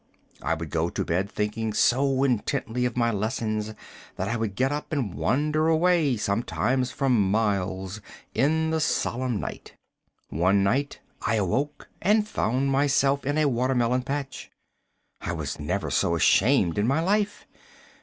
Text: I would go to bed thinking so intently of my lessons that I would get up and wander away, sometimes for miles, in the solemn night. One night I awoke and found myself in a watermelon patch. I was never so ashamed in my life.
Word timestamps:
I 0.41 0.55
would 0.55 0.71
go 0.71 0.89
to 0.89 1.05
bed 1.05 1.29
thinking 1.29 1.73
so 1.73 2.23
intently 2.23 2.85
of 2.85 2.97
my 2.97 3.11
lessons 3.11 3.75
that 4.15 4.27
I 4.27 4.35
would 4.35 4.55
get 4.55 4.71
up 4.71 4.91
and 4.91 5.13
wander 5.13 5.67
away, 5.67 6.17
sometimes 6.17 6.89
for 6.89 7.07
miles, 7.07 8.01
in 8.33 8.71
the 8.71 8.79
solemn 8.79 9.39
night. 9.39 9.75
One 10.29 10.63
night 10.63 11.01
I 11.21 11.35
awoke 11.35 11.87
and 12.01 12.27
found 12.27 12.71
myself 12.71 13.27
in 13.27 13.37
a 13.37 13.45
watermelon 13.47 14.01
patch. 14.01 14.49
I 15.21 15.33
was 15.33 15.59
never 15.59 15.91
so 15.91 16.15
ashamed 16.15 16.79
in 16.79 16.87
my 16.87 16.99
life. 16.99 17.45